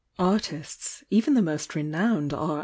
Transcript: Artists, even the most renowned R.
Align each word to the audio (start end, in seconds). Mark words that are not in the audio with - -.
Artists, 0.17 1.03
even 1.11 1.35
the 1.35 1.43
most 1.43 1.75
renowned 1.75 2.33
R. 2.33 2.59